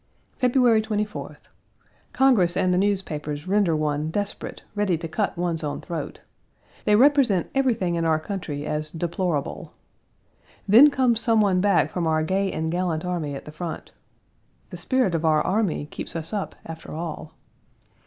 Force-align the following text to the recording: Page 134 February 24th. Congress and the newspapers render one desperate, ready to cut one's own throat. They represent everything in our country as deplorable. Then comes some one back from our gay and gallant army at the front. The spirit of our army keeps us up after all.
Page 0.39 0.57
134 0.57 1.27
February 1.27 1.37
24th. 1.37 1.47
Congress 2.11 2.57
and 2.57 2.73
the 2.73 2.77
newspapers 2.79 3.47
render 3.47 3.75
one 3.75 4.09
desperate, 4.09 4.63
ready 4.73 4.97
to 4.97 5.07
cut 5.07 5.37
one's 5.37 5.63
own 5.63 5.79
throat. 5.79 6.21
They 6.85 6.95
represent 6.95 7.51
everything 7.53 7.95
in 7.95 8.03
our 8.03 8.19
country 8.19 8.65
as 8.65 8.89
deplorable. 8.89 9.73
Then 10.67 10.89
comes 10.89 11.19
some 11.21 11.39
one 11.39 11.61
back 11.61 11.91
from 11.91 12.07
our 12.07 12.23
gay 12.23 12.51
and 12.51 12.71
gallant 12.71 13.05
army 13.05 13.35
at 13.35 13.45
the 13.45 13.51
front. 13.51 13.91
The 14.71 14.77
spirit 14.77 15.13
of 15.13 15.23
our 15.23 15.43
army 15.43 15.85
keeps 15.85 16.15
us 16.15 16.33
up 16.33 16.55
after 16.65 16.93
all. 16.95 17.33